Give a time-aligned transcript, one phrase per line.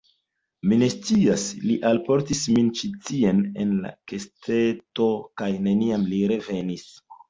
[0.69, 3.79] Mi ne scias; li alportis min ĉi tien en
[4.15, 6.95] kesteto, kaj neniam li revenis...